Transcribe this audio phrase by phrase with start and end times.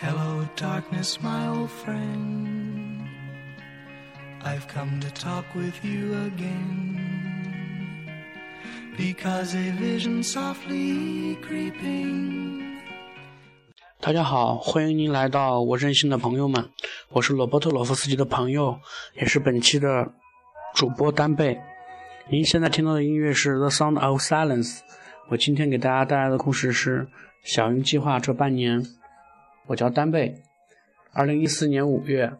[0.00, 3.06] Hello, darkness, my old friend.
[4.42, 6.98] I've come to talk with you again.
[8.96, 12.80] Because a vision softly creeping.
[14.00, 16.68] 大家好，欢迎您来到我任性的朋友们，
[17.10, 18.80] 我是罗伯特·罗夫斯基的朋友，
[19.14, 20.12] 也是本期的
[20.74, 21.60] 主播丹贝。
[22.28, 24.78] 您现在听到的音乐是《The Sound of Silence》。
[25.28, 27.02] 我今天给大家带来的故事是
[27.44, 28.84] 《小云计划》这半年。
[29.66, 30.42] 我叫丹贝。
[31.12, 32.32] 二零一四年五月，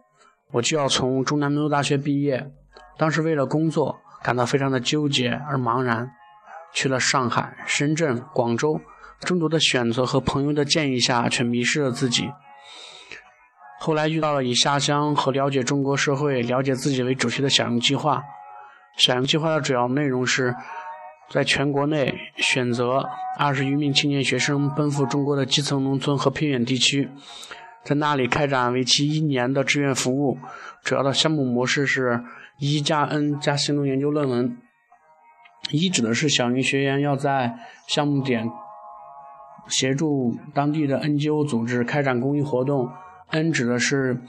[0.52, 2.50] 我就要从中南民族大学毕业。
[2.98, 6.10] 当时为了工作，感到非常的纠结而茫然，
[6.72, 8.80] 去了上海、深圳、广州，
[9.20, 12.30] 众多的选择和朋友的建议下，却迷失了自己。
[13.80, 18.22] 后来遇到了以下乡和了解中国社会、了解自己为主题的小云计划。
[18.96, 20.54] 小云计划的主要内容是。
[21.30, 23.04] 在全国内选择
[23.38, 27.08] 二十余名青年学生奔赴中国的基层农村和偏远地区，
[27.82, 30.38] 在那里开展为期一年的志愿服务。
[30.84, 32.22] 主要的项目模式是
[32.58, 34.56] 一加 N 加行动研究论文。
[35.70, 37.54] 一指的是小云学员要在
[37.88, 38.46] 项目点
[39.66, 42.90] 协助当地的 NGO 组织开展公益活动
[43.30, 44.20] ；N 指的是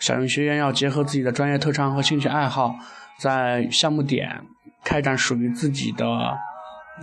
[0.00, 2.74] 小云学员要结合自己的专业特长和兴趣爱好，
[3.22, 4.42] 在项目点。
[4.84, 6.04] 开展属于自己的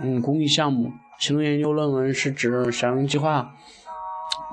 [0.02, 3.54] 嗯公益项目，行动研究论文是指小云计划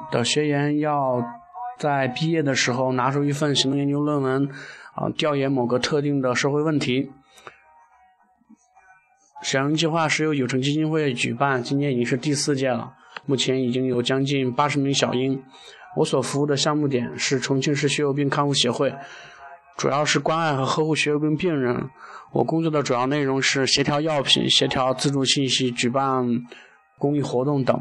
[0.09, 1.21] 的学员要
[1.77, 4.49] 在毕业的时候拿出一份行动研究论文
[4.95, 7.11] 啊，调研某个特定的社会问题。
[9.41, 12.93] 小鹰计划是由有成基金会举办，今年已经是第四届了，
[13.25, 15.43] 目前已经有将近八十名小鹰。
[15.97, 18.95] 我所服务的项目点是重庆市血友病康复协会。
[19.77, 21.89] 主要是关爱和呵护血友病病人。
[22.33, 26.25] 我工作的主要内容是协调药品、协调自助信息、举办
[26.97, 27.79] 公益活动等。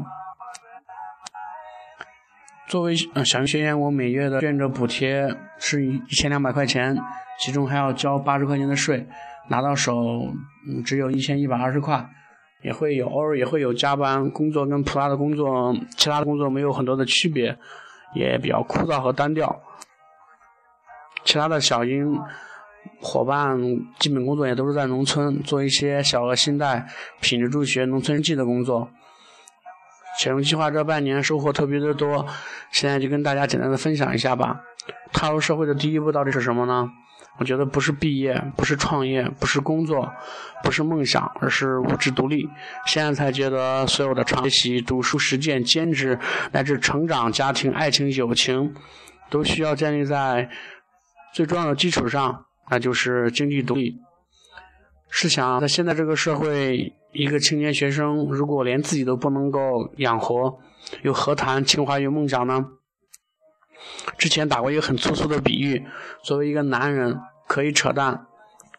[2.67, 6.95] 作为呃小学员，我每月的志愿者补贴是一千两百块钱，
[7.39, 9.07] 其中还要交八十块钱的税，
[9.49, 9.95] 拿到手
[10.69, 12.07] 嗯只有一千一百二十块。
[12.63, 17.55] 也会有偶尔也会有加班工作，跟普拉的工作、其他的工作没有很多的区别，
[18.15, 19.61] 也比较枯燥和单调。
[21.27, 22.17] 其他的小鹰
[23.01, 23.59] 伙伴
[23.99, 26.87] 基本工作也都是在农村做一些小额信贷、
[27.19, 28.89] 品质助学、农村日记的工作。
[30.17, 32.25] 小鹰计划这半年收获特别的多，
[32.71, 34.61] 现在就跟大家简单的分享一下吧。
[35.11, 36.89] 踏入社会的第一步到底是什么呢？
[37.39, 40.09] 我觉得不是毕业，不是创业，不是工作，
[40.63, 42.47] 不是梦想，而是物质独立。
[42.85, 46.17] 现在才觉得所有的学习、读书、实践、兼职
[46.53, 48.73] 乃至成长、家庭、爱情、友情，
[49.29, 50.49] 都需要建立在。
[51.33, 53.97] 最重要的基础上，那就是经济独立。
[55.09, 59.59] 试想，在现在这个社会，一个青年学生如果连自己都不能够
[59.97, 60.59] 养活，
[61.03, 62.65] 又何谈情怀与梦想呢？
[64.17, 65.85] 之前打过一个很粗俗的比喻：
[66.23, 67.17] 作为一个男人，
[67.47, 68.25] 可以扯淡，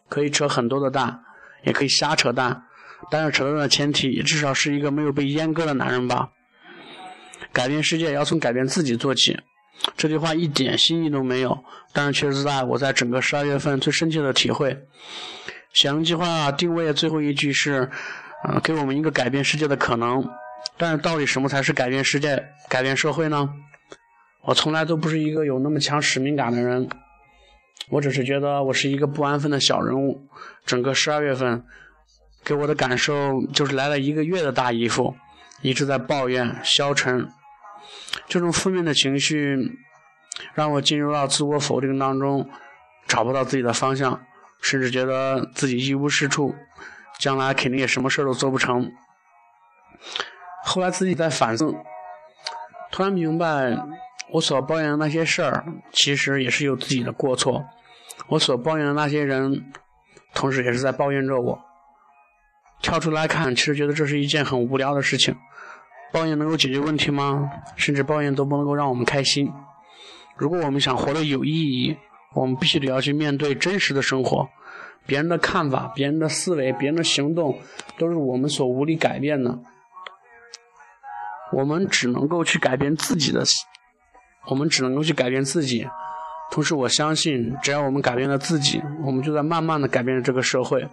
[0.07, 1.21] 可以扯很多的蛋，
[1.63, 2.63] 也可以瞎扯淡，
[3.09, 6.29] 但是扯淡的前提，至少是一个没有被阉割的男人吧。
[7.51, 9.39] 改变世界要从改变自己做起。
[9.95, 11.63] 这句话一点新意都没有，
[11.93, 14.77] 但是却是在我在整个十二月份最深切的体会。
[15.73, 17.89] 小鹰计划定位最后一句是，
[18.43, 20.27] 呃，给我们一个改变世界的可能。
[20.77, 23.49] 但是到底什么才是改变世界、改变社会呢？
[24.43, 26.89] 我从来都不是一个有那么强使命感的人，
[27.89, 30.27] 我只是觉得我是一个不安分的小人物。
[30.65, 31.63] 整个十二月份
[32.43, 35.15] 给我的感受就是来了一个月的大姨夫，
[35.61, 37.29] 一直在抱怨、消沉。
[38.27, 39.77] 这种负面的情绪
[40.53, 42.49] 让我进入到自我否定当中，
[43.07, 44.21] 找不到自己的方向，
[44.61, 46.55] 甚至觉得自己一无是处，
[47.17, 48.91] 将来肯定也什么事都做不成。
[50.63, 51.75] 后来自己在反思，
[52.91, 53.77] 突然明白，
[54.31, 57.63] 我所抱怨的那些事儿，其实也是有自己的过错；
[58.27, 59.71] 我所抱怨的那些人，
[60.33, 61.59] 同时也是在抱怨着我。
[62.81, 65.35] 跳出来看，其实觉得这是一件很无聊的事情。
[66.11, 67.49] 抱怨能够解决问题吗？
[67.75, 69.51] 甚至抱怨都不能够让我们开心。
[70.35, 71.95] 如果我们想活得有意义，
[72.33, 74.49] 我们必须得要去面对真实的生活。
[75.05, 77.59] 别人的看法、别人的思维、别人的行动，
[77.97, 79.59] 都是我们所无力改变的。
[81.51, 83.43] 我们只能够去改变自己的，
[84.47, 85.87] 我们只能够去改变自己。
[86.51, 90.87] 同时，我相信，只要我们改变了自己，我们就在慢慢的改变着这个社会。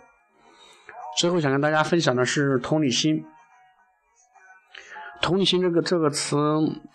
[1.18, 3.24] 最后，想跟大家分享的是同理心。
[5.20, 6.36] 同理心这个这个词，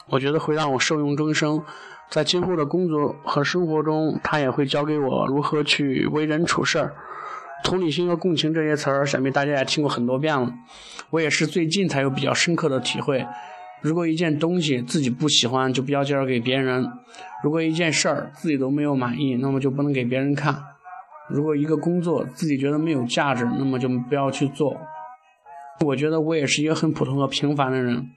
[0.09, 1.62] 我觉得会让我受用终生，
[2.09, 6.94] 在今后的工作和生活中，它也会教给我如何去为人处事儿。
[7.63, 10.51] 同理心和共情这些词儿，想必大家也听过很多遍了。
[11.12, 13.25] 我也是最近才有比较深刻的体会。
[13.81, 16.83] 如果一件东西自己不喜欢，就不要介绍给别人；
[17.44, 20.53] 如果一件事儿自己都没有满意，那么就不能给别人看；
[21.29, 24.77] 如果一个工作自己觉得没有价值，那么就不要去做。
[25.85, 28.09] 我觉得我也是一个很普通和平凡的人。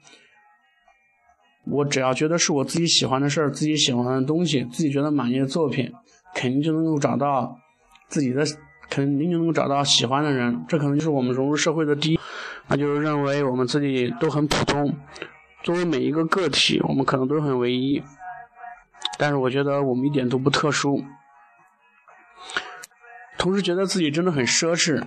[1.67, 5.91] 我只要觉得是我自己喜欢的事儿、自己喜欢的东西、自己觉得满意的作品，
[6.35, 7.57] 肯定就能够找到
[8.07, 8.43] 自己的，
[8.87, 10.63] 肯定就能够找到喜欢的人。
[10.67, 12.19] 这可能就是我们融入社会的第一，
[12.67, 14.95] 那就是认为我们自己都很普通。
[15.63, 18.03] 作为每一个个体，我们可能都很唯一，
[19.17, 21.03] 但是我觉得我们一点都不特殊。
[23.39, 25.03] 同时觉得自己真的很奢侈。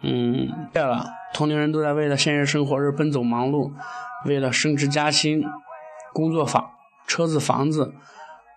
[0.00, 1.04] 嗯，对了，
[1.34, 3.70] 同龄人都在为了现实生活而奔走忙碌。
[4.24, 5.42] 为了升职加薪、
[6.12, 6.70] 工作房、
[7.06, 7.92] 车子、房子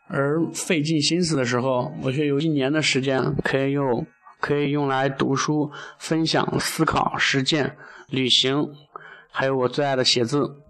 [0.07, 4.05] 而费尽心思的时候，我却有一年的时间可以用，
[4.39, 7.75] 可以用来读书、分享、思考、实践、
[8.09, 8.69] 旅行，
[9.31, 10.61] 还有我最爱的写字。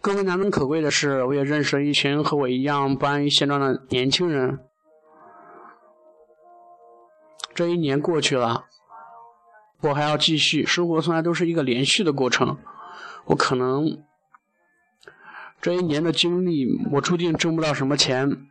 [0.00, 4.60] 更为难能可贵的是，我也认识了一群和我一样不安于现状的年轻人。
[7.60, 8.64] 这一年过去了，
[9.82, 12.56] 我还要继续，生活从来都是一个连续的过程。
[13.26, 14.02] 我可能
[15.60, 18.46] 这一年的经历，我注定挣不到什么钱，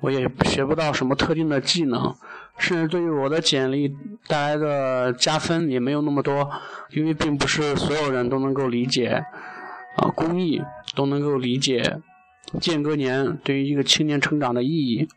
[0.00, 2.14] 我也学不到什么特定的技能，
[2.56, 3.92] 甚至对于我的简历
[4.28, 6.48] 带来的加分也没有那么多，
[6.90, 9.24] 因为并不是所有人都能够理解
[9.96, 10.62] 啊公益，
[10.94, 12.00] 都能够理解
[12.60, 15.08] 间隔年对于一个青年成长的意义。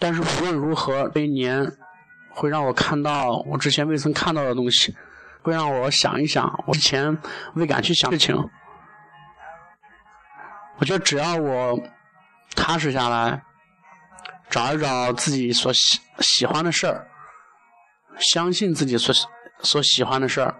[0.00, 1.70] 但是无论如何，这一年
[2.30, 4.96] 会让我看到我之前未曾看到的东西。
[5.42, 7.16] 会让我想一想我之前
[7.54, 8.36] 未敢去想的事情。
[10.76, 11.80] 我觉得只要我
[12.54, 13.42] 踏实下来，
[14.50, 17.06] 找一找自己所喜喜欢的事儿，
[18.18, 19.14] 相信自己所
[19.62, 20.54] 所喜欢的事儿，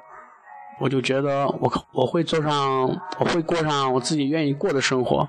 [0.81, 2.89] 我就觉得我我会做上，
[3.19, 5.29] 我会过上我自己愿意过的生活。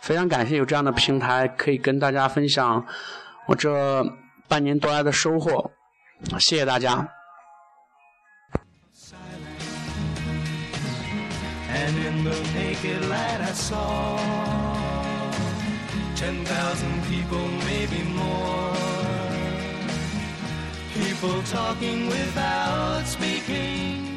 [0.00, 2.84] 非常感谢有这样的平台，可以跟大家分享
[3.46, 4.04] 我这
[4.48, 5.70] 半年多来的收获。
[6.38, 7.08] 谢谢大家。
[11.72, 14.18] And in the naked light I saw
[16.16, 18.74] 10,000 people, maybe more.
[20.92, 24.09] People talking without speaking.